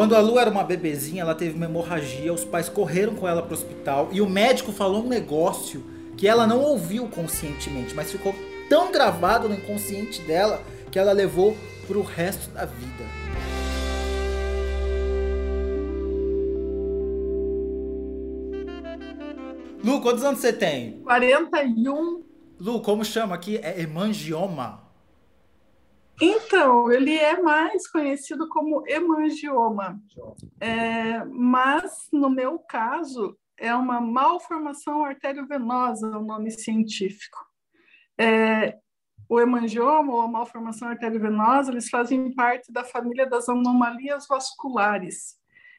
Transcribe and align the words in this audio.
Quando 0.00 0.16
a 0.16 0.20
Lu 0.20 0.38
era 0.38 0.50
uma 0.50 0.64
bebezinha, 0.64 1.20
ela 1.20 1.34
teve 1.34 1.56
uma 1.56 1.66
hemorragia, 1.66 2.32
os 2.32 2.42
pais 2.42 2.70
correram 2.70 3.14
com 3.14 3.28
ela 3.28 3.42
para 3.42 3.50
o 3.50 3.54
hospital 3.54 4.08
e 4.10 4.22
o 4.22 4.26
médico 4.26 4.72
falou 4.72 5.04
um 5.04 5.08
negócio 5.08 5.84
que 6.16 6.26
ela 6.26 6.46
não 6.46 6.62
ouviu 6.62 7.06
conscientemente, 7.08 7.94
mas 7.94 8.10
ficou 8.10 8.34
tão 8.66 8.90
gravado 8.90 9.46
no 9.46 9.54
inconsciente 9.54 10.22
dela 10.22 10.62
que 10.90 10.98
ela 10.98 11.12
levou 11.12 11.54
pro 11.86 12.00
resto 12.00 12.48
da 12.48 12.64
vida. 12.64 13.04
Lu, 19.84 20.00
quantos 20.00 20.24
anos 20.24 20.40
você 20.40 20.54
tem? 20.54 21.02
41. 21.02 22.24
Lu, 22.58 22.80
como 22.80 23.04
chama 23.04 23.34
aqui? 23.34 23.58
É 23.58 23.82
hemangioma. 23.82 24.89
Então, 26.20 26.92
ele 26.92 27.16
é 27.16 27.40
mais 27.40 27.88
conhecido 27.90 28.46
como 28.50 28.84
hemangioma, 28.86 29.98
é, 30.60 31.24
mas 31.24 32.08
no 32.12 32.28
meu 32.28 32.58
caso 32.58 33.38
é 33.56 33.74
uma 33.74 34.02
malformação 34.02 35.02
arteriovenosa, 35.04 36.06
é 36.06 36.16
o 36.16 36.22
nome 36.22 36.50
científico. 36.50 37.38
É, 38.18 38.76
o 39.30 39.40
hemangioma 39.40 40.12
ou 40.12 40.20
a 40.20 40.28
malformação 40.28 40.88
arteriovenosa, 40.88 41.70
eles 41.70 41.88
fazem 41.88 42.34
parte 42.34 42.70
da 42.70 42.84
família 42.84 43.26
das 43.26 43.48
anomalias 43.48 44.26
vasculares. 44.28 45.38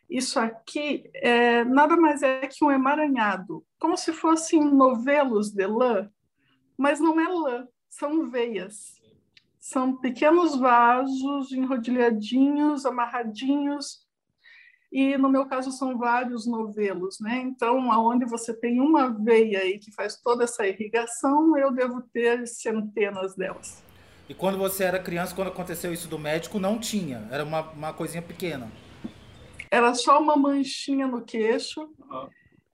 Isso 0.09 0.39
aqui 0.39 1.09
é, 1.15 1.63
nada 1.63 1.95
mais 1.95 2.23
é 2.23 2.47
que 2.47 2.65
um 2.65 2.71
emaranhado, 2.71 3.63
como 3.79 3.95
se 3.95 4.11
fossem 4.11 4.63
novelos 4.63 5.51
de 5.51 5.67
lã, 5.67 6.09
mas 6.75 6.99
não 6.99 7.19
é 7.19 7.27
lã, 7.27 7.67
são 7.89 8.29
veias 8.29 9.00
são 9.61 9.95
pequenos 9.95 10.57
vasos 10.57 11.51
enrodilhadinhos, 11.51 12.83
amarradinhos, 12.83 13.99
e 14.91 15.15
no 15.17 15.29
meu 15.29 15.45
caso 15.45 15.71
são 15.71 15.97
vários 15.97 16.47
novelos, 16.47 17.19
né? 17.21 17.37
Então, 17.37 17.91
aonde 17.91 18.25
você 18.25 18.53
tem 18.53 18.81
uma 18.81 19.07
veia 19.07 19.59
aí 19.59 19.77
que 19.77 19.93
faz 19.93 20.19
toda 20.19 20.43
essa 20.43 20.67
irrigação, 20.67 21.55
eu 21.55 21.71
devo 21.71 22.01
ter 22.11 22.45
centenas 22.47 23.35
delas. 23.35 23.83
E 24.27 24.33
quando 24.33 24.57
você 24.57 24.83
era 24.83 24.99
criança, 24.99 25.35
quando 25.35 25.49
aconteceu 25.49 25.93
isso 25.93 26.09
do 26.09 26.17
médico, 26.17 26.59
não 26.59 26.79
tinha, 26.79 27.27
era 27.31 27.43
uma, 27.43 27.61
uma 27.71 27.93
coisinha 27.93 28.21
pequena. 28.21 28.69
Era 29.69 29.93
só 29.93 30.19
uma 30.19 30.35
manchinha 30.35 31.07
no 31.07 31.21
queixo. 31.23 31.81
Uhum. 31.81 32.29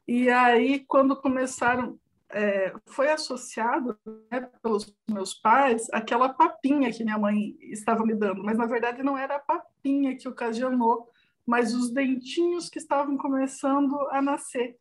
E 0.08 0.30
aí, 0.30 0.84
quando 0.88 1.16
começaram, 1.16 2.00
é, 2.30 2.74
foi 2.88 3.10
associado 3.10 3.98
né, 4.32 4.50
pelos 4.62 4.94
meus 5.10 5.34
pais 5.34 5.88
aquela 5.92 6.30
papinha 6.30 6.92
que 6.92 7.04
minha 7.04 7.18
mãe 7.18 7.56
estava 7.62 8.06
me 8.06 8.14
dando, 8.14 8.44
mas 8.44 8.58
na 8.58 8.66
verdade 8.66 9.02
não 9.02 9.18
era 9.18 9.36
a 9.36 9.40
papinha 9.40 10.16
que 10.18 10.28
ocasionou, 10.28 11.10
mas 11.46 11.74
os 11.74 11.90
dentinhos 11.92 12.70
que 12.70 12.80
estavam 12.80 13.18
começando 13.18 13.96
a 14.12 14.22
nascer. 14.22 14.78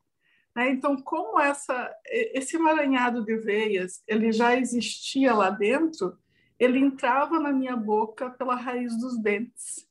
Né? 0.54 0.70
Então, 0.70 0.96
como 0.96 1.38
essa, 1.38 1.94
esse 2.06 2.56
emaranhado 2.56 3.24
de 3.24 3.36
veias 3.36 4.02
ele 4.08 4.32
já 4.32 4.56
existia 4.56 5.32
lá 5.32 5.50
dentro, 5.50 6.18
ele 6.58 6.78
entrava 6.78 7.38
na 7.38 7.52
minha 7.52 7.76
boca 7.76 8.30
pela 8.30 8.56
raiz 8.56 8.98
dos 8.98 9.18
dentes. 9.20 9.86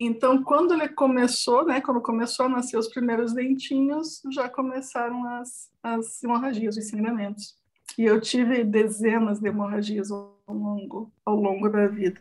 Então, 0.00 0.42
quando 0.44 0.74
ele 0.74 0.88
começou, 0.88 1.66
né, 1.66 1.80
quando 1.80 2.00
começou 2.00 2.46
a 2.46 2.48
nascer 2.48 2.76
os 2.78 2.88
primeiros 2.88 3.32
dentinhos, 3.32 4.20
já 4.32 4.48
começaram 4.48 5.24
as, 5.24 5.70
as 5.82 6.22
hemorragias, 6.22 6.76
os 6.76 6.88
sangramentos. 6.88 7.56
E 7.96 8.04
eu 8.04 8.20
tive 8.20 8.62
dezenas 8.62 9.40
de 9.40 9.48
hemorragias 9.48 10.10
ao 10.10 10.38
longo, 10.48 11.12
ao 11.26 11.34
longo 11.34 11.68
da 11.68 11.88
vida. 11.88 12.20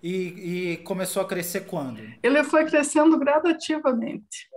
E, 0.00 0.72
e 0.72 0.76
começou 0.78 1.20
a 1.20 1.26
crescer 1.26 1.62
quando? 1.62 2.00
Ele 2.22 2.44
foi 2.44 2.64
crescendo 2.64 3.18
gradativamente. 3.18 4.48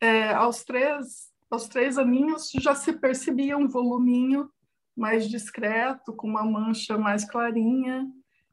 É, 0.00 0.32
aos 0.32 0.64
três 0.64 1.30
aos 1.52 1.68
três 1.68 1.98
aninhos 1.98 2.50
já 2.58 2.74
se 2.74 2.94
percebia 2.94 3.58
um 3.58 3.68
voluminho 3.68 4.48
mais 4.96 5.28
discreto, 5.28 6.14
com 6.14 6.26
uma 6.26 6.42
mancha 6.42 6.96
mais 6.96 7.26
clarinha. 7.26 8.08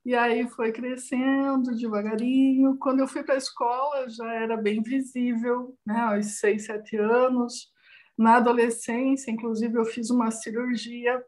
E 0.10 0.16
aí 0.16 0.50
foi 0.50 0.72
crescendo 0.72 1.78
devagarinho. 1.78 2.76
Quando 2.80 3.00
eu 3.00 3.08
fui 3.08 3.22
para 3.22 3.36
a 3.36 3.38
escola, 3.38 4.10
já 4.10 4.26
era 4.34 4.58
bem 4.58 4.82
visível, 4.82 5.78
né? 5.86 6.00
aos 6.00 6.40
seis, 6.40 6.66
sete 6.66 6.98
anos. 6.98 7.72
Na 8.18 8.38
adolescência, 8.38 9.30
inclusive, 9.30 9.78
eu 9.78 9.86
fiz 9.86 10.10
uma 10.10 10.32
cirurgia 10.32 11.24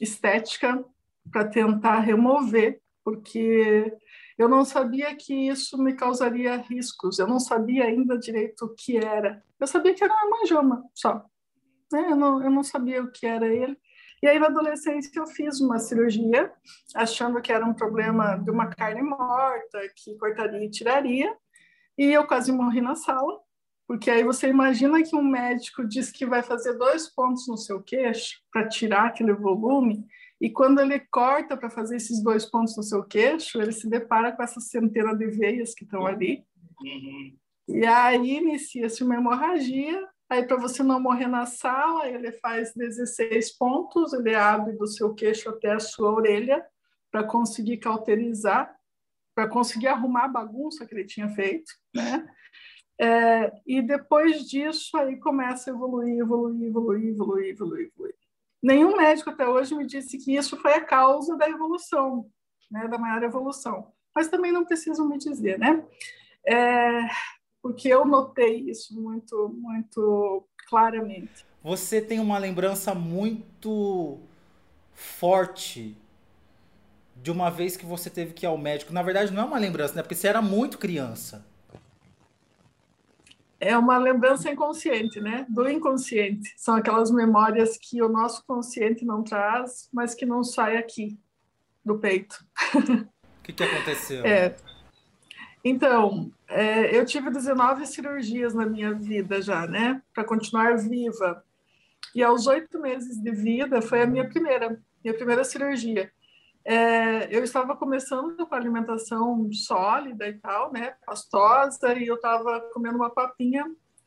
estética 0.00 0.84
para 1.30 1.44
tentar 1.44 2.00
remover, 2.00 2.80
porque 3.04 3.96
eu 4.36 4.48
não 4.48 4.64
sabia 4.64 5.14
que 5.14 5.32
isso 5.32 5.80
me 5.80 5.94
causaria 5.94 6.56
riscos. 6.56 7.20
Eu 7.20 7.28
não 7.28 7.38
sabia 7.38 7.84
ainda 7.84 8.18
direito 8.18 8.64
o 8.64 8.74
que 8.74 8.96
era. 8.96 9.44
Eu 9.60 9.68
sabia 9.68 9.94
que 9.94 10.02
era 10.02 10.12
uma 10.12 10.40
manjoma 10.40 10.84
só. 10.92 11.24
Né? 11.92 12.10
Eu, 12.10 12.16
não, 12.16 12.42
eu 12.42 12.50
não 12.50 12.64
sabia 12.64 13.00
o 13.00 13.12
que 13.12 13.26
era 13.26 13.46
ele. 13.46 13.78
E 14.24 14.26
aí, 14.26 14.38
na 14.38 14.46
adolescência, 14.46 15.10
eu 15.16 15.26
fiz 15.26 15.60
uma 15.60 15.78
cirurgia, 15.78 16.50
achando 16.94 17.42
que 17.42 17.52
era 17.52 17.62
um 17.62 17.74
problema 17.74 18.36
de 18.36 18.50
uma 18.50 18.68
carne 18.68 19.02
morta, 19.02 19.78
que 19.94 20.16
cortaria 20.16 20.64
e 20.64 20.70
tiraria, 20.70 21.36
e 21.98 22.10
eu 22.10 22.26
quase 22.26 22.50
morri 22.50 22.80
na 22.80 22.94
sala, 22.94 23.38
porque 23.86 24.10
aí 24.10 24.24
você 24.24 24.48
imagina 24.48 25.02
que 25.02 25.14
um 25.14 25.22
médico 25.22 25.86
diz 25.86 26.10
que 26.10 26.24
vai 26.24 26.42
fazer 26.42 26.72
dois 26.78 27.06
pontos 27.06 27.46
no 27.46 27.58
seu 27.58 27.82
queixo 27.82 28.40
para 28.50 28.66
tirar 28.66 29.08
aquele 29.08 29.34
volume, 29.34 30.06
e 30.40 30.48
quando 30.48 30.80
ele 30.80 31.00
corta 31.00 31.54
para 31.54 31.68
fazer 31.68 31.96
esses 31.96 32.22
dois 32.22 32.46
pontos 32.46 32.74
no 32.78 32.82
seu 32.82 33.04
queixo, 33.04 33.60
ele 33.60 33.72
se 33.72 33.86
depara 33.90 34.32
com 34.32 34.42
essa 34.42 34.58
centena 34.58 35.14
de 35.14 35.26
veias 35.26 35.74
que 35.74 35.84
estão 35.84 36.06
ali. 36.06 36.42
Uhum. 36.80 37.36
E 37.68 37.84
aí 37.84 38.38
inicia-se 38.38 39.04
uma 39.04 39.16
hemorragia, 39.16 40.08
Aí, 40.34 40.44
para 40.44 40.56
você 40.56 40.82
não 40.82 40.98
morrer 40.98 41.28
na 41.28 41.46
sala, 41.46 42.08
ele 42.08 42.32
faz 42.32 42.74
16 42.74 43.56
pontos, 43.56 44.12
ele 44.12 44.34
abre 44.34 44.72
do 44.72 44.84
seu 44.84 45.14
queixo 45.14 45.48
até 45.48 45.70
a 45.70 45.78
sua 45.78 46.10
orelha 46.10 46.66
para 47.08 47.22
conseguir 47.22 47.76
cauterizar, 47.76 48.76
para 49.32 49.48
conseguir 49.48 49.86
arrumar 49.86 50.24
a 50.24 50.28
bagunça 50.28 50.84
que 50.84 50.92
ele 50.92 51.04
tinha 51.04 51.28
feito, 51.28 51.70
né? 51.94 52.28
É, 53.00 53.52
e 53.64 53.80
depois 53.80 54.42
disso, 54.48 54.96
aí 54.96 55.20
começa 55.20 55.70
a 55.70 55.74
evoluir, 55.74 56.18
evoluir, 56.18 56.66
evoluir, 56.66 57.08
evoluir, 57.10 57.50
evoluir, 57.50 57.92
evoluir. 57.94 58.14
Nenhum 58.60 58.96
médico 58.96 59.30
até 59.30 59.46
hoje 59.46 59.72
me 59.76 59.86
disse 59.86 60.18
que 60.18 60.34
isso 60.34 60.56
foi 60.56 60.72
a 60.74 60.84
causa 60.84 61.36
da 61.36 61.48
evolução, 61.48 62.28
né, 62.68 62.88
da 62.88 62.98
maior 62.98 63.22
evolução. 63.22 63.92
Mas 64.12 64.26
também 64.26 64.50
não 64.50 64.64
precisam 64.64 65.08
me 65.08 65.16
dizer, 65.16 65.60
né? 65.60 65.86
É, 66.44 67.08
porque 67.64 67.88
eu 67.88 68.04
notei 68.04 68.68
isso 68.68 68.94
muito, 69.00 69.48
muito 69.56 70.46
claramente. 70.68 71.46
Você 71.62 71.98
tem 71.98 72.20
uma 72.20 72.36
lembrança 72.36 72.94
muito 72.94 74.18
forte 74.92 75.96
de 77.16 77.30
uma 77.30 77.50
vez 77.50 77.74
que 77.74 77.86
você 77.86 78.10
teve 78.10 78.34
que 78.34 78.44
ir 78.44 78.48
ao 78.48 78.58
médico. 78.58 78.92
Na 78.92 79.02
verdade, 79.02 79.32
não 79.32 79.44
é 79.44 79.46
uma 79.46 79.58
lembrança, 79.58 79.94
né? 79.94 80.02
Porque 80.02 80.14
você 80.14 80.28
era 80.28 80.42
muito 80.42 80.76
criança. 80.76 81.42
É 83.58 83.74
uma 83.78 83.96
lembrança 83.96 84.50
inconsciente, 84.50 85.18
né? 85.18 85.46
Do 85.48 85.66
inconsciente. 85.66 86.52
São 86.58 86.74
aquelas 86.74 87.10
memórias 87.10 87.78
que 87.78 88.02
o 88.02 88.10
nosso 88.10 88.44
consciente 88.46 89.06
não 89.06 89.24
traz, 89.24 89.88
mas 89.90 90.14
que 90.14 90.26
não 90.26 90.44
sai 90.44 90.76
aqui 90.76 91.18
do 91.82 91.98
peito. 91.98 92.44
O 93.40 93.46
que, 93.46 93.52
que 93.52 93.62
aconteceu? 93.62 94.24
É. 94.24 94.56
Então, 95.64 96.30
é, 96.46 96.94
eu 96.94 97.06
tive 97.06 97.30
19 97.30 97.86
cirurgias 97.86 98.52
na 98.52 98.66
minha 98.66 98.92
vida 98.92 99.40
já, 99.40 99.66
né? 99.66 100.02
Para 100.12 100.22
continuar 100.22 100.76
viva. 100.76 101.42
E 102.14 102.22
aos 102.22 102.46
oito 102.46 102.78
meses 102.78 103.16
de 103.20 103.30
vida 103.30 103.80
foi 103.80 104.02
a 104.02 104.06
minha 104.06 104.28
primeira, 104.28 104.78
minha 105.02 105.16
primeira 105.16 105.42
cirurgia. 105.42 106.12
É, 106.66 107.34
eu 107.34 107.42
estava 107.42 107.74
começando 107.74 108.46
com 108.46 108.54
alimentação 108.54 109.50
sólida 109.52 110.28
e 110.28 110.34
tal, 110.34 110.70
né? 110.70 110.94
Pastosa, 111.06 111.94
e 111.94 112.06
eu 112.06 112.16
estava 112.16 112.60
comendo 112.74 112.96
uma 112.96 113.10
papinha. 113.10 113.64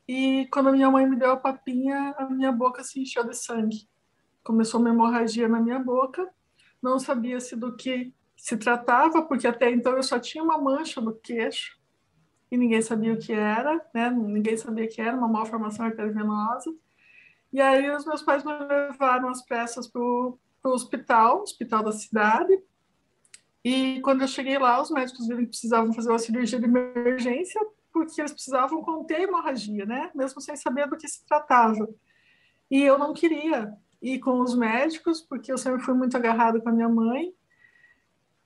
E 0.08 0.48
quando 0.52 0.70
a 0.70 0.72
minha 0.72 0.90
mãe 0.92 1.08
me 1.08 1.16
deu 1.16 1.32
a 1.32 1.38
papinha, 1.38 2.16
a 2.20 2.30
minha 2.30 2.52
boca 2.52 2.84
se 2.84 3.02
encheu 3.02 3.24
de 3.24 3.36
sangue. 3.36 3.88
Começou 4.44 4.80
uma 4.80 4.90
hemorragia 4.90 5.48
na 5.48 5.60
minha 5.60 5.80
boca. 5.80 6.28
Não 6.82 7.00
sabia 7.00 7.40
se 7.40 7.56
do 7.56 7.76
que 7.76 8.14
se 8.38 8.56
tratava, 8.56 9.24
porque 9.24 9.48
até 9.48 9.70
então 9.72 9.94
eu 9.94 10.04
só 10.04 10.20
tinha 10.20 10.44
uma 10.44 10.58
mancha 10.58 11.02
no 11.02 11.14
queixo 11.14 11.78
e 12.50 12.58
ninguém 12.58 12.82
sabia 12.82 13.14
o 13.14 13.20
que 13.20 13.34
era, 13.34 13.86
né? 13.94 14.10
Ninguém 14.10 14.56
sabia 14.56 14.88
que 14.88 15.02
era, 15.02 15.18
uma 15.18 15.28
malformação 15.28 15.86
arteriovenosa. 15.86 16.74
E 17.52 17.60
aí 17.60 17.90
os 17.90 18.06
meus 18.06 18.22
pais 18.22 18.44
me 18.44 18.54
levaram 18.54 19.28
às 19.30 19.44
pressas 19.44 19.88
para 19.88 20.02
o 20.02 20.38
hospital, 20.64 21.42
hospital 21.42 21.84
da 21.84 21.92
cidade. 21.92 22.58
E 23.64 24.00
quando 24.02 24.22
eu 24.22 24.28
cheguei 24.28 24.58
lá, 24.58 24.82
os 24.82 24.92
médicos 24.92 25.28
viram 25.28 25.42
que 25.42 25.48
precisavam 25.48 25.92
fazer 25.92 26.10
uma 26.10 26.20
cirurgia 26.20 26.60
de 26.60 26.66
emergência, 26.66 27.60
porque 27.92 28.22
eles 28.22 28.32
precisavam 28.32 28.82
conter 28.82 29.22
hemorragia, 29.22 29.86
né? 29.86 30.12
Mesmo 30.16 30.40
sem 30.40 30.56
saber 30.56 30.88
do 30.88 30.96
que 30.96 31.08
se 31.08 31.26
tratava. 31.26 31.90
E 32.70 32.82
eu 32.82 32.98
não 32.98 33.14
queria 33.14 33.74
ir 34.02 34.20
com 34.20 34.40
os 34.40 34.56
médicos, 34.56 35.22
porque 35.22 35.52
eu 35.52 35.58
sempre 35.58 35.82
fui 35.82 35.94
muito 35.94 36.16
agarrada 36.16 36.62
com 36.62 36.70
a 36.70 36.72
minha 36.72 36.88
mãe. 36.88 37.34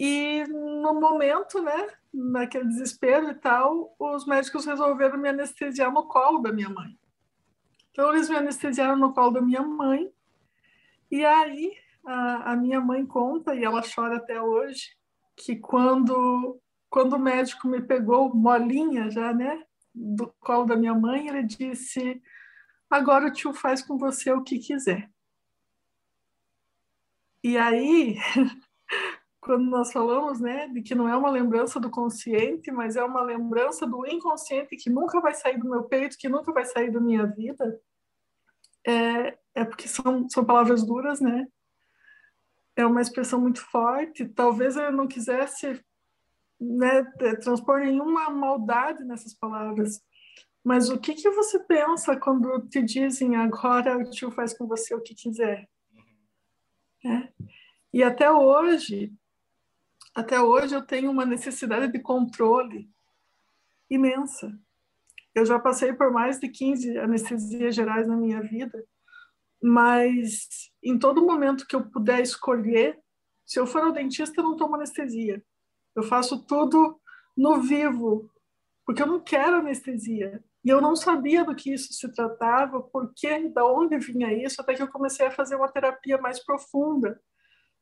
E 0.04 0.44
no 0.48 1.00
momento, 1.00 1.62
né, 1.62 1.88
naquele 2.12 2.66
desespero 2.66 3.30
e 3.30 3.36
tal, 3.36 3.96
os 4.00 4.26
médicos 4.26 4.66
resolveram 4.66 5.16
me 5.20 5.30
anestesiar 5.30 5.94
no 5.94 6.08
colo 6.08 6.40
da 6.40 6.52
minha 6.52 6.70
mãe. 6.70 6.98
Então, 7.92 8.12
eles 8.12 8.28
me 8.28 8.36
anestesiaram 8.36 8.98
no 8.98 9.14
colo 9.14 9.30
da 9.30 9.42
minha 9.42 9.62
mãe. 9.62 10.12
E 11.12 11.24
aí, 11.24 11.78
a, 12.04 12.54
a 12.54 12.56
minha 12.56 12.82
mãe 12.82 13.06
conta, 13.06 13.54
e 13.54 13.64
ela 13.64 13.84
chora 13.84 14.16
até 14.16 14.42
hoje, 14.42 14.98
que 15.36 15.56
quando, 15.56 16.60
quando 16.90 17.14
o 17.14 17.20
médico 17.20 17.68
me 17.68 17.80
pegou 17.80 18.34
molinha 18.34 19.08
já, 19.12 19.32
né, 19.32 19.64
do 19.94 20.34
colo 20.40 20.66
da 20.66 20.76
minha 20.76 20.96
mãe, 20.96 21.28
ele 21.28 21.44
disse: 21.44 22.20
Agora 22.90 23.28
o 23.28 23.32
tio 23.32 23.54
faz 23.54 23.84
com 23.84 24.00
você 24.00 24.32
o 24.32 24.42
que 24.42 24.58
quiser. 24.58 25.12
E 27.44 27.56
aí, 27.56 28.18
quando 29.42 29.66
nós 29.66 29.92
falamos, 29.92 30.40
né, 30.40 30.68
de 30.68 30.84
que 30.84 30.94
não 30.94 31.10
é 31.10 31.18
uma 31.18 31.32
lembrança 31.32 31.80
do 31.80 31.90
consciente, 31.90 32.72
mas 32.72 32.96
é 32.96 33.04
uma 33.04 33.24
lembrança 33.24 33.88
do 33.88 34.06
inconsciente 34.06 34.78
que 34.78 34.90
nunca 34.90 35.20
vai 35.20 35.34
sair 35.34 35.58
do 35.58 35.68
meu 35.68 35.84
peito, 35.84 36.18
que 36.18 36.30
nunca 36.30 36.54
vai 36.54 36.64
sair 36.64 36.92
da 36.92 37.00
minha 37.00 37.26
vida, 37.26 37.82
é, 38.88 39.38
é 39.56 39.66
porque 39.66 39.88
são, 39.88 40.30
são 40.30 40.46
palavras 40.46 40.86
duras, 40.86 41.20
né? 41.20 41.48
É 42.76 42.86
uma 42.86 43.02
expressão 43.02 43.42
muito 43.42 43.62
forte. 43.70 44.30
Talvez 44.30 44.78
eu 44.78 44.92
não 44.92 45.08
quisesse 45.08 45.84
né, 46.60 47.04
transpor 47.42 47.80
nenhuma 47.80 48.30
maldade 48.30 49.04
nessas 49.04 49.34
palavras. 49.34 50.02
Mas 50.64 50.90
o 50.90 51.00
que, 51.00 51.16
que 51.16 51.30
você 51.32 51.60
pensa 51.60 52.16
quando 52.16 52.68
te 52.70 52.82
dizem 52.82 53.36
agora 53.36 53.98
o 53.98 54.10
tio 54.10 54.32
faz 54.32 54.54
com 54.54 54.68
você 54.68 54.94
o 54.94 55.02
que 55.02 55.16
quiser? 55.16 55.68
É. 57.04 57.30
E 57.94 58.04
até 58.04 58.32
hoje, 58.32 59.12
até 60.14 60.42
hoje 60.42 60.76
eu 60.76 60.82
tenho 60.82 61.10
uma 61.10 61.26
necessidade 61.26 61.92
de 61.92 62.00
controle 62.00 62.90
imensa. 63.90 64.52
Eu 65.34 65.46
já 65.46 65.58
passei 65.60 65.94
por 65.94 66.12
mais 66.12 66.40
de 66.40 66.50
15 66.50 66.98
anestesias 66.98 67.74
gerais 67.74 68.08
na 68.08 68.18
minha 68.18 68.42
vida, 68.42 68.84
mas 69.62 70.72
em 70.84 70.98
todo 70.98 71.26
momento 71.26 71.66
que 71.66 71.76
eu 71.76 71.90
puder 71.90 72.22
escolher, 72.22 73.00
se 73.46 73.60
eu 73.60 73.66
for 73.66 73.84
ao 73.84 73.92
dentista, 73.92 74.40
eu 74.40 74.44
não 74.44 74.56
tomo 74.56 74.76
anestesia. 74.76 75.44
Eu 75.96 76.04
faço 76.04 76.46
tudo 76.46 77.00
no 77.36 77.62
vivo, 77.62 78.30
porque 78.86 79.02
eu 79.02 79.08
não 79.08 79.20
quero 79.20 79.58
anestesia. 79.58 80.44
E 80.64 80.70
eu 80.70 80.80
não 80.80 80.96
sabia 80.96 81.44
do 81.44 81.56
que 81.56 81.74
isso 81.74 81.92
se 81.94 82.12
tratava, 82.14 82.82
por 82.82 83.14
que, 83.16 83.50
da 83.50 83.66
onde 83.66 83.98
vinha 83.98 84.32
isso, 84.32 84.62
até 84.62 84.76
que 84.76 84.82
eu 84.82 84.92
comecei 84.92 85.26
a 85.26 85.32
fazer 85.32 85.56
uma 85.56 85.72
terapia 85.72 86.18
mais 86.18 86.44
profunda 86.44 87.20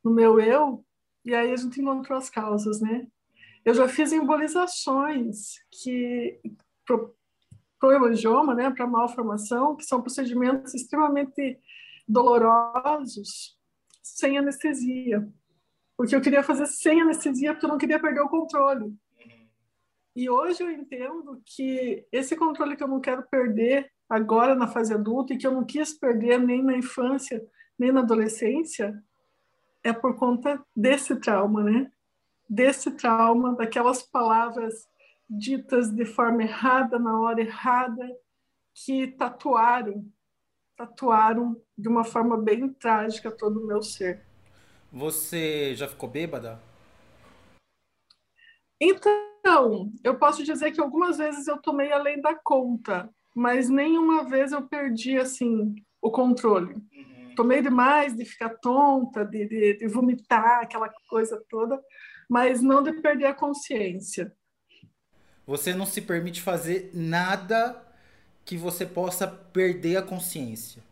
no 0.04 0.14
meu 0.14 0.40
eu, 0.40 0.86
e 1.26 1.36
aí 1.36 1.52
a 1.52 1.56
gente 1.56 1.82
encontrou 1.82 2.18
as 2.18 2.30
causas, 2.30 2.82
né? 2.82 3.08
Eu 3.66 3.74
já 3.74 3.88
fiz 3.88 4.12
embolizações 4.12 5.56
que 5.70 6.40
pro, 6.86 7.16
pro 7.80 7.92
hemangioma, 7.92 8.56
né, 8.56 8.70
para 8.72 8.88
malformação, 8.88 9.76
que 9.76 9.84
são 9.84 10.02
procedimentos 10.02 10.74
extremamente 10.74 11.60
dolorosos, 12.08 13.58
sem 14.02 14.38
anestesia. 14.38 15.28
Porque 15.98 16.16
eu 16.16 16.22
queria 16.22 16.42
fazer 16.42 16.66
sem 16.66 17.02
anestesia, 17.02 17.54
porque 17.54 17.66
eu 17.66 17.70
não 17.70 17.78
queria 17.78 18.00
perder 18.00 18.22
o 18.22 18.30
controle. 18.30 18.94
E 20.16 20.30
hoje 20.30 20.64
eu 20.64 20.72
entendo 20.72 21.42
que 21.46 22.06
esse 22.12 22.36
controle 22.36 22.76
que 22.76 22.84
eu 22.84 22.88
não 22.88 23.00
quero 23.00 23.24
perder 23.30 23.92
agora 24.10 24.56
na 24.56 24.68
fase 24.68 24.94
adulta 24.94 25.34
e 25.34 25.38
que 25.38 25.46
eu 25.46 25.52
não 25.52 25.64
quis 25.64 25.94
perder 25.94 26.40
nem 26.40 26.64
na 26.64 26.76
infância, 26.76 27.46
nem 27.78 27.92
na 27.92 28.00
adolescência, 28.02 29.02
é 29.84 29.94
por 29.94 30.16
conta 30.16 30.64
desse 30.76 31.16
trauma, 31.16 31.64
né? 31.64 31.92
Desse 32.50 32.92
trauma, 32.92 33.56
daquelas 33.56 34.02
palavras 34.04 34.88
ditas 35.30 35.92
de 35.92 36.06
forma 36.06 36.44
errada, 36.44 36.98
na 36.98 37.20
hora 37.20 37.42
errada, 37.42 38.08
que 38.74 39.08
tatuaram, 39.08 40.06
tatuaram 40.76 41.62
de 41.78 41.88
uma 41.88 42.04
forma 42.04 42.38
bem 42.38 42.70
trágica 42.70 43.30
todo 43.30 43.62
o 43.62 43.68
meu 43.68 43.82
ser. 43.82 44.26
Você 44.92 45.76
já 45.76 45.88
ficou 45.88 46.10
bêbada? 46.10 46.60
Então, 48.82 49.92
eu 50.04 50.18
posso 50.18 50.44
dizer 50.44 50.72
que 50.72 50.82
algumas 50.82 51.18
vezes 51.18 51.48
eu 51.48 51.58
tomei 51.58 51.92
além 51.92 52.22
da 52.22 52.34
conta, 52.34 53.10
mas 53.36 53.70
nenhuma 53.70 54.24
vez 54.24 54.52
eu 54.52 54.68
perdi 54.68 55.18
assim 55.18 55.76
o 56.02 56.10
controle. 56.10 56.74
Uhum. 56.74 57.19
Tomei 57.40 57.62
demais 57.62 58.18
de 58.18 58.26
ficar 58.26 58.50
tonta, 58.50 59.24
de, 59.24 59.48
de, 59.48 59.78
de 59.78 59.88
vomitar, 59.88 60.60
aquela 60.60 60.90
coisa 61.08 61.42
toda, 61.48 61.82
mas 62.30 62.62
não 62.62 62.84
de 62.84 62.92
perder 63.02 63.28
a 63.28 63.34
consciência. 63.34 64.36
Você 65.48 65.74
não 65.74 65.86
se 65.86 66.02
permite 66.02 66.42
fazer 66.42 66.92
nada 66.94 67.82
que 68.44 68.58
você 68.58 68.86
possa 68.86 69.26
perder 69.26 69.96
a 69.96 70.02
consciência. 70.02 70.84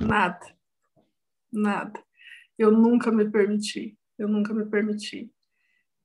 Nada. 0.00 0.52
Nada. 1.52 2.02
Eu 2.58 2.72
nunca 2.72 3.12
me 3.12 3.30
permiti. 3.30 3.96
Eu 4.18 4.26
nunca 4.26 4.52
me 4.52 4.66
permiti. 4.66 5.32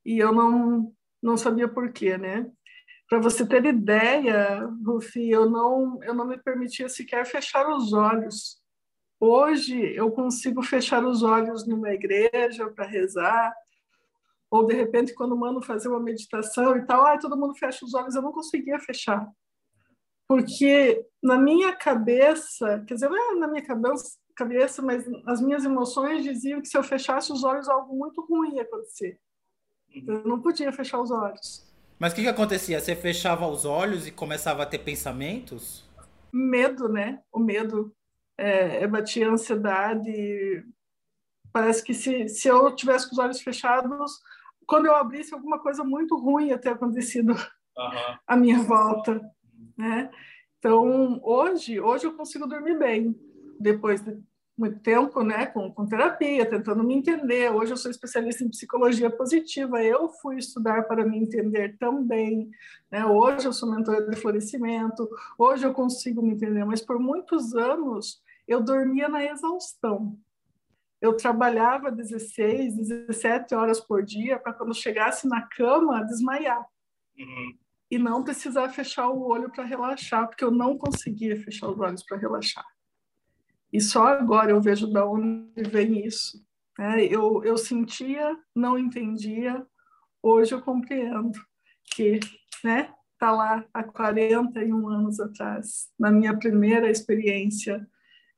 E 0.06 0.20
eu 0.20 0.32
não 0.32 0.94
não 1.20 1.36
sabia 1.36 1.68
por 1.68 1.92
quê, 1.92 2.16
né? 2.16 2.48
Para 3.10 3.20
você 3.20 3.44
ter 3.44 3.66
ideia, 3.66 4.70
Rufi, 4.86 5.32
eu 5.32 5.50
não 5.50 5.98
eu 6.04 6.14
não 6.14 6.28
me 6.28 6.38
permitia 6.38 6.88
sequer 6.88 7.26
fechar 7.26 7.68
os 7.76 7.92
olhos. 7.92 8.60
Hoje 9.20 9.78
eu 9.96 10.12
consigo 10.12 10.62
fechar 10.62 11.04
os 11.04 11.24
olhos 11.24 11.68
numa 11.68 11.92
igreja 11.92 12.70
para 12.70 12.86
rezar, 12.86 13.54
ou 14.50 14.66
de 14.66 14.74
repente 14.74 15.14
quando 15.14 15.38
mando 15.38 15.62
fazer 15.62 15.90
uma 15.90 16.00
meditação 16.00 16.78
e 16.78 16.86
tal, 16.86 17.06
ah, 17.06 17.18
todo 17.18 17.38
mundo 17.38 17.56
fecha 17.56 17.86
os 17.86 17.94
olhos, 17.94 18.16
eu 18.16 18.22
não 18.22 18.32
conseguia 18.32 18.80
fechar. 18.80 19.28
Porque 20.28 21.06
na 21.22 21.38
minha 21.38 21.76
cabeça, 21.76 22.84
quer 22.88 22.94
dizer, 22.94 23.10
não 23.10 23.34
é 23.34 23.36
na 23.36 23.48
minha 23.48 23.66
cabeça, 23.66 24.18
cabeça, 24.36 24.82
mas 24.82 25.04
as 25.26 25.42
minhas 25.42 25.66
emoções 25.66 26.24
diziam 26.24 26.62
que 26.62 26.70
se 26.70 26.78
eu 26.78 26.84
fechasse 26.84 27.32
os 27.32 27.44
olhos 27.44 27.68
algo 27.68 27.94
muito 27.94 28.26
ruim 28.26 28.56
ia 28.56 28.62
acontecer. 28.62 29.20
Eu 30.08 30.24
não 30.24 30.40
podia 30.40 30.72
fechar 30.72 31.02
os 31.02 31.12
olhos. 31.12 31.68
Mas 31.98 32.14
o 32.14 32.16
que, 32.16 32.22
que 32.22 32.28
acontecia? 32.30 32.80
Você 32.80 32.96
fechava 32.96 33.46
os 33.46 33.66
olhos 33.66 34.08
e 34.08 34.12
começava 34.12 34.64
a 34.64 34.66
ter 34.66 34.80
pensamentos? 34.80 35.84
Medo, 36.32 36.88
né? 36.88 37.22
O 37.32 37.40
medo. 37.40 37.94
É, 38.40 38.88
batia 38.88 39.30
ansiedade. 39.30 40.66
Parece 41.52 41.84
que 41.84 41.94
se, 41.94 42.28
se 42.30 42.48
eu 42.48 42.76
tivesse 42.76 43.08
com 43.08 43.14
os 43.14 43.20
olhos 43.20 43.42
fechados, 43.42 44.20
quando 44.66 44.86
eu 44.86 44.96
abrisse, 44.96 45.34
alguma 45.34 45.60
coisa 45.60 45.84
muito 45.84 46.16
ruim 46.16 46.50
ia 46.50 46.58
ter 46.58 46.70
acontecido 46.70 47.32
uhum. 47.32 48.18
à 48.28 48.38
minha 48.38 48.60
volta, 48.62 49.20
né? 49.78 50.10
Então, 50.60 51.20
hoje, 51.24 51.80
hoje 51.80 52.06
eu 52.06 52.16
consigo 52.16 52.46
dormir 52.46 52.78
bem, 52.78 53.16
depois 53.60 54.02
de 54.02 54.22
muito 54.60 54.80
tempo, 54.80 55.24
né, 55.24 55.46
com, 55.46 55.72
com 55.72 55.88
terapia, 55.88 56.46
tentando 56.46 56.84
me 56.84 56.94
entender. 56.94 57.50
Hoje 57.50 57.72
eu 57.72 57.78
sou 57.78 57.90
especialista 57.90 58.44
em 58.44 58.50
psicologia 58.50 59.10
positiva, 59.10 59.82
eu 59.82 60.10
fui 60.10 60.38
estudar 60.38 60.84
para 60.84 61.06
me 61.06 61.18
entender 61.18 61.78
também. 61.78 62.52
Né? 62.92 63.06
Hoje 63.06 63.48
eu 63.48 63.54
sou 63.54 63.72
mentora 63.72 64.06
de 64.10 64.18
florescimento, 64.18 65.10
hoje 65.38 65.66
eu 65.66 65.74
consigo 65.74 66.22
me 66.22 66.34
entender, 66.34 66.66
mas 66.66 66.82
por 66.82 67.00
muitos 67.00 67.56
anos 67.56 68.22
eu 68.50 68.62
dormia 68.62 69.08
na 69.08 69.24
exaustão 69.24 70.20
eu 71.02 71.16
trabalhava 71.16 71.92
16, 71.92 72.76
17 72.76 73.56
horas 73.56 73.80
por 73.80 74.04
dia 74.04 74.38
para 74.38 74.54
quando 74.54 74.74
chegasse 74.74 75.28
na 75.28 75.42
cama 75.42 76.04
desmaiar. 76.04 76.66
Uhum. 77.18 77.58
E 77.90 77.98
não 77.98 78.24
precisar 78.24 78.70
fechar 78.70 79.08
o 79.08 79.28
olho 79.28 79.50
para 79.50 79.64
relaxar, 79.64 80.28
porque 80.28 80.44
eu 80.44 80.52
não 80.52 80.78
conseguia 80.78 81.42
fechar 81.42 81.70
os 81.70 81.80
olhos 81.80 82.04
para 82.04 82.18
relaxar. 82.18 82.66
E 83.72 83.80
só 83.80 84.08
agora 84.08 84.52
eu 84.52 84.62
vejo 84.62 84.88
de 84.88 85.00
onde 85.00 85.64
vem 85.70 86.06
isso. 86.06 86.44
É, 86.78 87.04
eu, 87.04 87.44
eu 87.44 87.58
sentia, 87.58 88.38
não 88.56 88.78
entendia, 88.78 89.66
hoje 90.22 90.54
eu 90.54 90.62
compreendo 90.62 91.40
que 91.96 92.20
né, 92.64 92.94
tá 93.18 93.32
lá 93.32 93.66
há 93.74 93.84
41 93.84 94.88
anos 94.88 95.20
atrás, 95.20 95.90
na 96.00 96.12
minha 96.12 96.38
primeira 96.38 96.90
experiência 96.90 97.88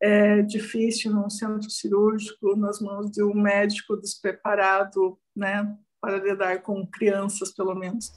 é, 0.01 0.41
difícil 0.41 1.12
num 1.12 1.29
centro 1.29 1.70
cirúrgico, 1.70 2.55
nas 2.55 2.81
mãos 2.81 3.12
de 3.12 3.24
um 3.24 3.36
médico 3.36 3.96
despreparado, 3.96 5.17
né, 5.36 5.77
para 6.01 6.17
lidar 6.17 6.62
com 6.63 6.86
crianças, 6.88 7.53
pelo 7.53 7.75
menos. 7.75 8.12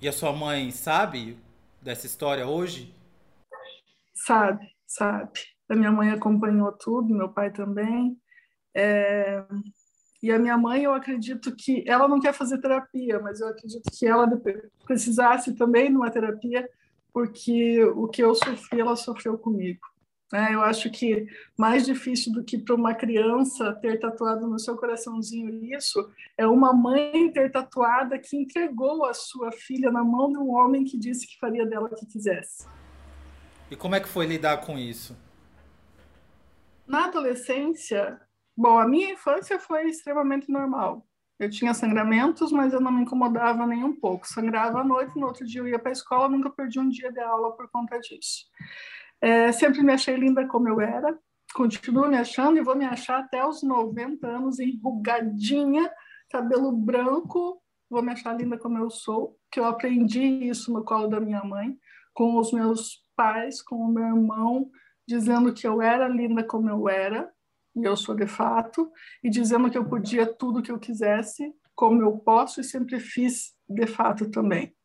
E 0.00 0.06
a 0.06 0.12
sua 0.12 0.32
mãe 0.32 0.70
sabe 0.70 1.38
dessa 1.80 2.06
história 2.06 2.46
hoje? 2.46 2.94
Sabe, 4.14 4.68
sabe. 4.86 5.32
A 5.68 5.74
minha 5.74 5.90
mãe 5.90 6.10
acompanhou 6.10 6.70
tudo, 6.72 7.14
meu 7.14 7.30
pai 7.30 7.50
também. 7.50 8.18
É... 8.76 9.42
E 10.22 10.30
a 10.30 10.38
minha 10.38 10.56
mãe, 10.56 10.84
eu 10.84 10.92
acredito 10.92 11.54
que 11.54 11.84
ela 11.86 12.08
não 12.08 12.20
quer 12.20 12.32
fazer 12.32 12.58
terapia, 12.58 13.20
mas 13.20 13.40
eu 13.40 13.48
acredito 13.48 13.90
que 13.90 14.06
ela 14.06 14.26
precisasse 14.84 15.54
também 15.54 15.90
de 15.90 15.96
uma 15.96 16.10
terapia, 16.10 16.66
porque 17.12 17.82
o 17.84 18.08
que 18.08 18.22
eu 18.22 18.34
sofri, 18.34 18.80
ela 18.80 18.96
sofreu 18.96 19.36
comigo. 19.36 19.80
Né? 20.34 20.52
Eu 20.52 20.62
acho 20.62 20.90
que 20.90 21.28
mais 21.56 21.86
difícil 21.86 22.32
do 22.32 22.42
que 22.42 22.58
para 22.58 22.74
uma 22.74 22.92
criança 22.92 23.72
ter 23.74 24.00
tatuado 24.00 24.48
no 24.48 24.58
seu 24.58 24.76
coraçãozinho 24.76 25.64
isso 25.72 26.10
é 26.36 26.44
uma 26.44 26.72
mãe 26.72 27.30
ter 27.30 27.52
tatuada 27.52 28.18
que 28.18 28.36
entregou 28.36 29.04
a 29.04 29.14
sua 29.14 29.52
filha 29.52 29.92
na 29.92 30.02
mão 30.02 30.28
de 30.32 30.36
um 30.36 30.50
homem 30.50 30.82
que 30.82 30.98
disse 30.98 31.24
que 31.24 31.38
faria 31.38 31.64
dela 31.64 31.86
o 31.86 31.94
que 31.94 32.04
quisesse. 32.04 32.66
E 33.70 33.76
como 33.76 33.94
é 33.94 34.00
que 34.00 34.08
foi 34.08 34.26
lidar 34.26 34.56
com 34.56 34.76
isso? 34.76 35.16
Na 36.84 37.04
adolescência, 37.04 38.20
bom, 38.56 38.76
a 38.76 38.88
minha 38.88 39.12
infância 39.12 39.60
foi 39.60 39.88
extremamente 39.88 40.50
normal. 40.50 41.06
Eu 41.38 41.48
tinha 41.48 41.72
sangramentos, 41.72 42.50
mas 42.50 42.72
eu 42.72 42.80
não 42.80 42.90
me 42.90 43.02
incomodava 43.02 43.64
nem 43.68 43.84
um 43.84 43.94
pouco. 43.94 44.26
Sangrava 44.26 44.80
à 44.80 44.84
noite, 44.84 45.16
no 45.16 45.26
outro 45.26 45.46
dia 45.46 45.60
eu 45.60 45.68
ia 45.68 45.78
para 45.78 45.90
a 45.90 45.92
escola, 45.92 46.28
nunca 46.28 46.50
perdi 46.50 46.80
um 46.80 46.88
dia 46.88 47.12
de 47.12 47.20
aula 47.20 47.52
por 47.52 47.70
conta 47.70 48.00
disso. 48.00 48.46
É, 49.24 49.50
sempre 49.52 49.82
me 49.82 49.90
achei 49.90 50.14
linda 50.16 50.46
como 50.46 50.68
eu 50.68 50.82
era, 50.82 51.18
continuo 51.54 52.06
me 52.08 52.18
achando 52.18 52.58
e 52.58 52.62
vou 52.62 52.76
me 52.76 52.84
achar 52.84 53.20
até 53.20 53.42
os 53.42 53.62
90 53.62 54.26
anos, 54.26 54.60
enrugadinha, 54.60 55.90
cabelo 56.30 56.70
branco, 56.70 57.58
vou 57.88 58.02
me 58.02 58.12
achar 58.12 58.36
linda 58.36 58.58
como 58.58 58.76
eu 58.76 58.90
sou, 58.90 59.38
que 59.50 59.58
eu 59.58 59.64
aprendi 59.64 60.20
isso 60.20 60.70
no 60.70 60.84
colo 60.84 61.08
da 61.08 61.18
minha 61.18 61.42
mãe, 61.42 61.74
com 62.12 62.36
os 62.36 62.52
meus 62.52 63.02
pais, 63.16 63.62
com 63.62 63.76
o 63.76 63.88
meu 63.88 64.04
irmão, 64.04 64.70
dizendo 65.08 65.54
que 65.54 65.66
eu 65.66 65.80
era 65.80 66.06
linda 66.06 66.44
como 66.44 66.68
eu 66.68 66.86
era, 66.86 67.32
e 67.74 67.82
eu 67.82 67.96
sou 67.96 68.14
de 68.14 68.26
fato, 68.26 68.92
e 69.22 69.30
dizendo 69.30 69.70
que 69.70 69.78
eu 69.78 69.88
podia 69.88 70.26
tudo 70.26 70.60
que 70.60 70.70
eu 70.70 70.78
quisesse, 70.78 71.50
como 71.74 72.02
eu 72.02 72.18
posso, 72.18 72.60
e 72.60 72.64
sempre 72.64 73.00
fiz 73.00 73.54
de 73.66 73.86
fato 73.86 74.30
também. 74.30 74.76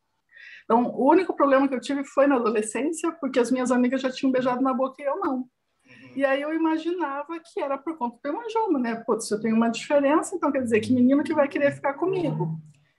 Então, 0.70 0.86
o 0.94 1.10
único 1.10 1.34
problema 1.34 1.66
que 1.66 1.74
eu 1.74 1.80
tive 1.80 2.04
foi 2.04 2.28
na 2.28 2.36
adolescência, 2.36 3.10
porque 3.10 3.40
as 3.40 3.50
minhas 3.50 3.72
amigas 3.72 4.00
já 4.00 4.08
tinham 4.08 4.30
beijado 4.30 4.62
na 4.62 4.72
boca 4.72 5.02
e 5.02 5.04
eu 5.04 5.16
não. 5.16 5.38
Uhum. 5.38 5.48
E 6.14 6.24
aí 6.24 6.40
eu 6.40 6.54
imaginava 6.54 7.40
que 7.44 7.60
era 7.60 7.76
por 7.76 7.98
conta 7.98 8.16
do 8.22 8.28
hemangioma, 8.30 8.78
né? 8.78 8.94
Putz, 9.04 9.28
eu 9.32 9.40
tenho 9.40 9.56
uma 9.56 9.68
diferença, 9.68 10.36
então 10.36 10.52
quer 10.52 10.62
dizer 10.62 10.78
que 10.78 10.92
menino 10.92 11.24
que 11.24 11.34
vai 11.34 11.48
querer 11.48 11.72
ficar 11.72 11.94
comigo. 11.94 12.56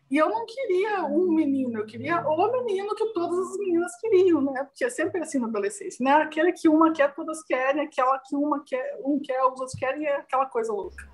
E 0.10 0.18
eu 0.18 0.28
não 0.28 0.46
queria 0.46 1.06
um 1.06 1.32
menino, 1.34 1.80
eu 1.80 1.86
queria 1.86 2.20
o 2.28 2.66
menino 2.66 2.94
que 2.94 3.13
todas 3.13 3.40
as 3.40 3.58
meninas 3.58 3.96
queriam, 4.01 4.42
né? 4.42 4.66
Porque 4.66 4.84
é 4.84 4.90
sempre 4.90 5.22
assim 5.22 5.40
na 5.40 5.48
adolescência, 5.48 6.04
né? 6.04 6.12
Aquele 6.12 6.51
que 6.51 6.68
uma 6.68 6.92
quer, 6.92 7.16
todas 7.16 7.42
querem, 7.42 7.82
aquela 7.82 8.20
que 8.20 8.36
uma 8.36 8.62
quer, 8.66 9.00
um 9.06 9.18
quer, 9.18 9.42
os 9.46 9.62
outros 9.62 9.80
querem, 9.80 10.06
é 10.06 10.18
aquela 10.18 10.46
coisa 10.46 10.74
louca. 10.74 11.10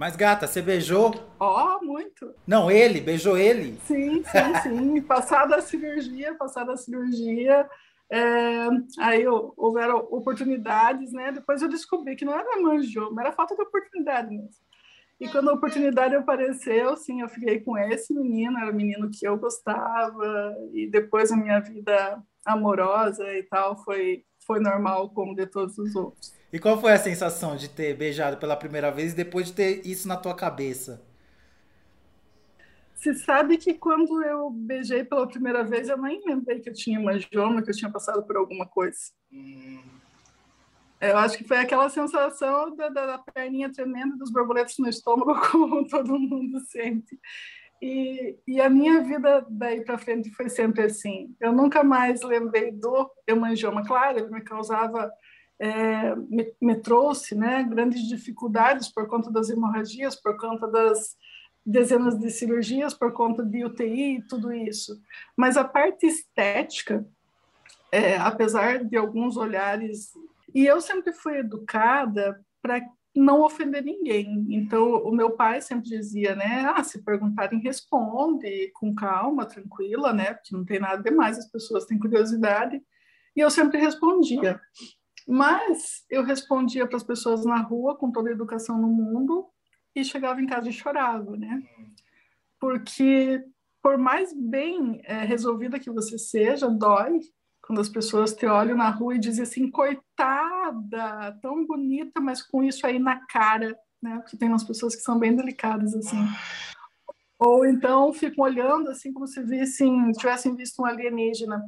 Mas, 0.00 0.16
gata, 0.16 0.46
você 0.46 0.62
beijou? 0.62 1.12
Ó, 1.38 1.76
oh, 1.76 1.84
muito. 1.84 2.34
Não, 2.46 2.70
ele, 2.70 3.02
beijou 3.02 3.36
ele? 3.36 3.78
Sim, 3.84 4.24
sim, 4.24 4.54
sim. 4.62 5.00
passada 5.04 5.56
a 5.56 5.60
cirurgia, 5.60 6.34
passada 6.36 6.72
a 6.72 6.76
cirurgia, 6.78 7.68
é, 8.10 8.66
aí 8.98 9.26
houveram 9.28 9.98
oportunidades, 10.10 11.12
né? 11.12 11.32
Depois 11.32 11.60
eu 11.60 11.68
descobri 11.68 12.16
que 12.16 12.24
não 12.24 12.32
era 12.32 12.62
manjoma, 12.62 13.20
era 13.20 13.32
falta 13.32 13.54
de 13.54 13.60
oportunidade 13.60 14.30
mesmo. 14.30 14.64
E 15.20 15.28
quando 15.28 15.50
a 15.50 15.52
oportunidade 15.52 16.14
apareceu, 16.14 16.96
sim, 16.96 17.20
eu 17.20 17.28
fiquei 17.28 17.60
com 17.60 17.76
esse 17.76 18.14
menino, 18.14 18.56
era 18.58 18.72
o 18.72 18.74
menino 18.74 19.10
que 19.10 19.28
eu 19.28 19.36
gostava, 19.36 20.56
e 20.72 20.86
depois 20.86 21.30
a 21.30 21.36
minha 21.36 21.60
vida 21.60 22.18
amorosa 22.46 23.30
e 23.34 23.42
tal 23.42 23.76
foi, 23.84 24.24
foi 24.46 24.60
normal 24.60 25.10
como 25.10 25.36
de 25.36 25.46
todos 25.46 25.76
os 25.76 25.94
outros. 25.94 26.39
E 26.52 26.58
qual 26.58 26.80
foi 26.80 26.92
a 26.92 26.98
sensação 26.98 27.56
de 27.56 27.68
ter 27.68 27.94
beijado 27.96 28.36
pela 28.36 28.56
primeira 28.56 28.90
vez 28.90 29.12
e 29.12 29.16
depois 29.16 29.46
de 29.46 29.52
ter 29.52 29.86
isso 29.86 30.08
na 30.08 30.16
tua 30.16 30.34
cabeça? 30.34 31.02
Você 32.94 33.14
sabe 33.14 33.56
que 33.56 33.72
quando 33.72 34.22
eu 34.22 34.50
beijei 34.50 35.04
pela 35.04 35.26
primeira 35.26 35.64
vez, 35.64 35.88
eu 35.88 35.96
nem 35.96 36.20
lembrei 36.26 36.60
que 36.60 36.68
eu 36.68 36.74
tinha 36.74 36.98
hemangioma, 36.98 37.62
que 37.62 37.70
eu 37.70 37.74
tinha 37.74 37.90
passado 37.90 38.22
por 38.24 38.36
alguma 38.36 38.66
coisa. 38.66 38.98
Hum. 39.32 39.80
Eu 41.00 41.16
acho 41.16 41.38
que 41.38 41.44
foi 41.44 41.56
aquela 41.56 41.88
sensação 41.88 42.76
da, 42.76 42.90
da, 42.90 43.06
da 43.06 43.18
perninha 43.18 43.72
tremenda, 43.72 44.18
dos 44.18 44.30
borboletos 44.30 44.76
no 44.78 44.88
estômago, 44.88 45.34
como 45.50 45.88
todo 45.88 46.18
mundo 46.18 46.60
sente. 46.66 47.18
E, 47.80 48.36
e 48.46 48.60
a 48.60 48.68
minha 48.68 49.00
vida 49.02 49.46
daí 49.48 49.82
para 49.82 49.96
frente 49.96 50.30
foi 50.32 50.50
sempre 50.50 50.82
assim. 50.82 51.34
Eu 51.40 51.52
nunca 51.52 51.82
mais 51.82 52.20
lembrei 52.20 52.70
do 52.70 53.10
hemangioma. 53.26 53.82
Claro, 53.86 54.18
ele 54.18 54.28
me 54.28 54.42
causava 54.42 55.10
é, 55.60 56.16
me, 56.16 56.54
me, 56.58 56.74
trouxe 56.76 57.34
né, 57.34 57.62
grandes 57.62 58.08
dificuldades 58.08 58.88
por 58.88 59.06
conta 59.06 59.30
das 59.30 59.50
hemorragias, 59.50 60.16
por 60.16 60.34
conta 60.38 60.66
das 60.66 61.16
dezenas 61.64 62.18
de 62.18 62.30
cirurgias, 62.30 62.94
por 62.94 63.12
conta 63.12 63.44
de 63.44 63.62
UTI 63.62 64.16
e 64.16 64.22
tudo 64.22 64.50
isso. 64.52 64.98
Mas 65.36 65.58
a 65.58 65.64
parte 65.64 66.06
estética, 66.06 67.06
é, 67.92 68.16
apesar 68.16 68.82
de 68.82 68.96
alguns 68.96 69.36
olhares. 69.36 70.12
E 70.54 70.64
eu 70.64 70.80
sempre 70.80 71.12
fui 71.12 71.36
educada 71.36 72.40
para 72.62 72.80
não 73.14 73.42
ofender 73.42 73.84
ninguém. 73.84 74.46
Então, 74.50 74.94
o 75.02 75.12
meu 75.12 75.32
pai 75.32 75.60
sempre 75.60 75.90
dizia, 75.90 76.34
né? 76.34 76.72
Ah, 76.74 76.82
se 76.82 77.04
perguntarem, 77.04 77.60
responde 77.60 78.70
com 78.72 78.94
calma, 78.94 79.44
tranquila, 79.44 80.12
né? 80.12 80.32
Porque 80.32 80.56
não 80.56 80.64
tem 80.64 80.80
nada 80.80 81.02
demais, 81.02 81.36
as 81.36 81.50
pessoas 81.50 81.84
têm 81.84 81.98
curiosidade. 81.98 82.80
E 83.36 83.40
eu 83.40 83.50
sempre 83.50 83.78
respondia. 83.78 84.58
Mas 85.26 86.04
eu 86.10 86.24
respondia 86.24 86.86
para 86.86 86.96
as 86.96 87.04
pessoas 87.04 87.44
na 87.44 87.60
rua 87.60 87.96
com 87.96 88.10
toda 88.10 88.28
a 88.28 88.32
educação 88.32 88.80
no 88.80 88.88
mundo 88.88 89.48
e 89.94 90.04
chegava 90.04 90.40
em 90.40 90.46
casa 90.46 90.68
e 90.68 90.72
chorava, 90.72 91.36
né? 91.36 91.62
Porque 92.58 93.44
por 93.82 93.96
mais 93.96 94.32
bem 94.34 95.00
é, 95.04 95.24
resolvida 95.24 95.78
que 95.78 95.90
você 95.90 96.18
seja, 96.18 96.68
dói 96.68 97.20
quando 97.62 97.80
as 97.80 97.88
pessoas 97.88 98.34
te 98.34 98.46
olham 98.46 98.76
na 98.76 98.90
rua 98.90 99.14
e 99.14 99.18
dizem 99.18 99.44
assim, 99.44 99.70
coitada, 99.70 101.38
tão 101.40 101.64
bonita, 101.64 102.20
mas 102.20 102.42
com 102.42 102.64
isso 102.64 102.86
aí 102.86 102.98
na 102.98 103.24
cara, 103.26 103.78
né? 104.02 104.18
Porque 104.18 104.36
tem 104.36 104.48
umas 104.48 104.64
pessoas 104.64 104.96
que 104.96 105.02
são 105.02 105.18
bem 105.18 105.34
delicadas 105.36 105.94
assim. 105.94 106.18
Ou 107.38 107.64
então 107.64 108.12
ficam 108.12 108.44
olhando 108.44 108.90
assim 108.90 109.12
como 109.12 109.26
se 109.26 109.42
vissem, 109.42 110.12
tivessem 110.12 110.54
visto 110.54 110.82
um 110.82 110.84
alienígena. 110.84 111.62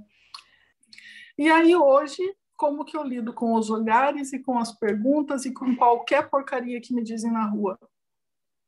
E 1.38 1.50
aí 1.50 1.74
hoje 1.74 2.22
como 2.62 2.84
que 2.84 2.96
eu 2.96 3.02
lido 3.02 3.34
com 3.34 3.54
os 3.54 3.70
olhares 3.70 4.32
e 4.32 4.38
com 4.38 4.56
as 4.56 4.70
perguntas 4.70 5.44
e 5.44 5.52
com 5.52 5.74
qualquer 5.74 6.30
porcaria 6.30 6.80
que 6.80 6.94
me 6.94 7.02
dizem 7.02 7.32
na 7.32 7.44
rua. 7.44 7.76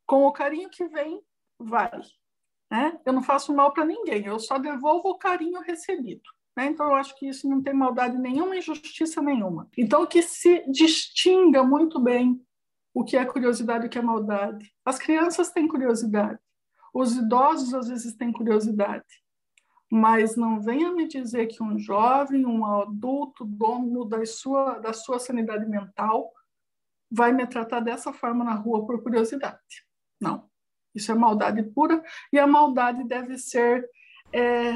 Com 0.05 0.25
o 0.27 0.33
carinho 0.33 0.69
que 0.69 0.89
vem, 0.89 1.23
vai. 1.57 1.93
Né? 2.69 2.99
Eu 3.07 3.13
não 3.13 3.23
faço 3.23 3.55
mal 3.55 3.73
para 3.73 3.85
ninguém, 3.85 4.27
eu 4.27 4.41
só 4.41 4.59
devolvo 4.59 5.11
o 5.11 5.17
carinho 5.17 5.61
recebido. 5.61 6.25
Né? 6.57 6.67
Então, 6.67 6.89
eu 6.89 6.97
acho 6.97 7.17
que 7.17 7.29
isso 7.29 7.49
não 7.49 7.63
tem 7.63 7.73
maldade 7.73 8.19
nenhuma, 8.19 8.57
injustiça 8.57 9.23
nenhuma. 9.23 9.69
Então, 9.79 10.05
que 10.05 10.23
se 10.23 10.69
distinga 10.69 11.63
muito 11.63 12.01
bem 12.01 12.45
o 12.93 13.05
que 13.05 13.17
é 13.17 13.25
curiosidade 13.25 13.85
e 13.85 13.87
o 13.87 13.91
que 13.91 13.99
é 13.99 14.03
maldade. 14.03 14.75
As 14.85 14.99
crianças 14.99 15.53
têm 15.53 15.69
curiosidade, 15.69 16.41
os 16.93 17.17
idosos 17.17 17.73
às 17.73 17.87
vezes 17.87 18.17
têm 18.17 18.33
curiosidade 18.33 19.24
mas 19.91 20.37
não 20.37 20.61
venha 20.61 20.93
me 20.93 21.07
dizer 21.07 21.47
que 21.47 21.63
um 21.63 21.79
jovem, 21.79 22.45
um 22.45 22.67
adulto, 22.67 23.45
dono 23.45 24.05
da 24.05 24.25
sua, 24.27 24.79
da 24.79 24.93
sua 24.93 25.19
sanidade 25.19 25.67
mental, 25.67 26.33
vai 27.11 27.33
me 27.33 27.47
tratar 27.47 27.81
dessa 27.81 28.13
forma 28.13 28.45
na 28.45 28.55
rua 28.55 28.85
por 28.87 29.03
curiosidade. 29.03 29.85
Não. 30.21 30.49
Isso 30.95 31.11
é 31.11 31.15
maldade 31.15 31.63
pura 31.63 32.03
e 32.33 32.39
a 32.39 32.47
maldade 32.47 33.05
deve 33.05 33.37
ser. 33.37 33.89
É... 34.33 34.73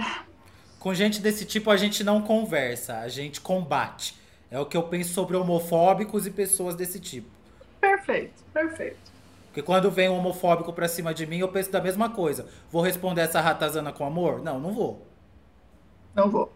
Com 0.79 0.95
gente 0.95 1.21
desse 1.21 1.45
tipo, 1.45 1.71
a 1.71 1.77
gente 1.77 2.05
não 2.05 2.23
conversa, 2.23 2.99
a 2.99 3.09
gente 3.09 3.41
combate. 3.41 4.17
É 4.51 4.59
o 4.59 4.67
que 4.67 4.77
eu 4.77 4.83
penso 4.85 5.13
sobre 5.13 5.37
homofóbicos 5.37 6.27
e 6.27 6.31
pessoas 6.31 6.75
desse 6.75 7.01
tipo. 7.01 7.29
Perfeito, 7.81 8.43
perfeito. 8.53 9.08
Porque 9.59 9.67
quando 9.67 9.91
vem 9.91 10.09
um 10.09 10.19
homofóbico 10.19 10.73
pra 10.73 10.87
cima 10.87 11.13
de 11.13 11.27
mim, 11.27 11.39
eu 11.39 11.49
penso 11.49 11.73
da 11.73 11.81
mesma 11.81 12.09
coisa. 12.09 12.47
Vou 12.71 12.81
responder 12.81 13.23
essa 13.23 13.41
ratazana 13.41 13.93
com 13.93 14.07
amor? 14.07 14.41
Não, 14.41 14.61
não 14.61 14.73
vou. 14.73 15.05
Não 16.15 16.31
vou. 16.31 16.53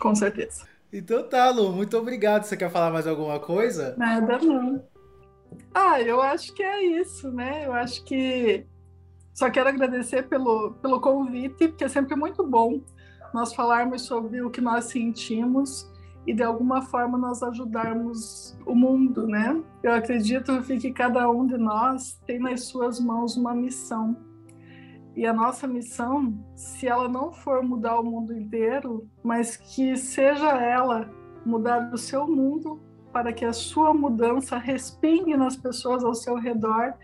Com 0.00 0.14
certeza. 0.14 0.66
Então 0.90 1.28
tá, 1.28 1.50
Lu, 1.50 1.70
muito 1.70 1.94
obrigado. 1.98 2.44
Você 2.44 2.56
quer 2.56 2.70
falar 2.70 2.90
mais 2.90 3.06
alguma 3.06 3.38
coisa? 3.38 3.94
Nada, 3.98 4.38
não. 4.38 4.82
Ah, 5.74 6.00
eu 6.00 6.22
acho 6.22 6.54
que 6.54 6.62
é 6.62 6.82
isso, 6.82 7.30
né? 7.30 7.66
Eu 7.66 7.74
acho 7.74 8.02
que 8.04 8.64
só 9.34 9.50
quero 9.50 9.68
agradecer 9.68 10.22
pelo, 10.28 10.72
pelo 10.80 10.98
convite, 10.98 11.68
porque 11.68 11.84
é 11.84 11.88
sempre 11.90 12.16
muito 12.16 12.42
bom 12.46 12.80
nós 13.34 13.52
falarmos 13.52 14.00
sobre 14.06 14.40
o 14.40 14.48
que 14.48 14.62
nós 14.62 14.86
sentimos 14.86 15.91
e 16.26 16.32
de 16.32 16.42
alguma 16.42 16.82
forma 16.82 17.18
nós 17.18 17.42
ajudarmos 17.42 18.56
o 18.64 18.74
mundo, 18.74 19.26
né? 19.26 19.60
Eu 19.82 19.92
acredito 19.92 20.62
que 20.62 20.92
cada 20.92 21.28
um 21.30 21.46
de 21.46 21.56
nós 21.56 22.20
tem 22.26 22.38
nas 22.38 22.64
suas 22.64 23.00
mãos 23.00 23.36
uma 23.36 23.54
missão 23.54 24.16
e 25.14 25.26
a 25.26 25.32
nossa 25.32 25.66
missão, 25.66 26.42
se 26.54 26.86
ela 26.86 27.06
não 27.06 27.32
for 27.32 27.62
mudar 27.62 28.00
o 28.00 28.04
mundo 28.04 28.34
inteiro, 28.34 29.06
mas 29.22 29.56
que 29.56 29.94
seja 29.94 30.48
ela 30.58 31.10
mudar 31.44 31.92
o 31.92 31.98
seu 31.98 32.26
mundo 32.26 32.80
para 33.12 33.30
que 33.30 33.44
a 33.44 33.52
sua 33.52 33.92
mudança 33.92 34.56
respingue 34.56 35.36
nas 35.36 35.54
pessoas 35.54 36.02
ao 36.02 36.14
seu 36.14 36.36
redor 36.36 36.94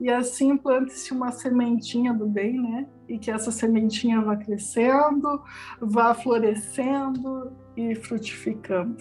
e 0.00 0.08
assim 0.08 0.56
plante-se 0.56 1.12
uma 1.12 1.30
sementinha 1.30 2.14
do 2.14 2.26
bem, 2.26 2.58
né? 2.58 2.86
E 3.06 3.18
que 3.18 3.30
essa 3.30 3.50
sementinha 3.50 4.22
vá 4.22 4.34
crescendo, 4.36 5.42
vá 5.78 6.14
florescendo 6.14 7.52
e 7.78 7.94
frutificando. 7.94 8.96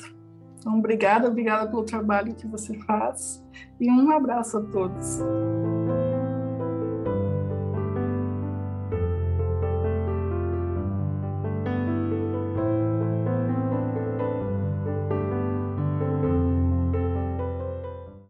Então, 0.59 0.77
obrigada, 0.77 1.27
obrigada 1.27 1.69
pelo 1.69 1.83
trabalho 1.83 2.35
que 2.35 2.47
você 2.47 2.77
faz 2.79 3.43
e 3.79 3.89
um 3.89 4.11
abraço 4.11 4.57
a 4.57 4.61
todos. 4.61 5.19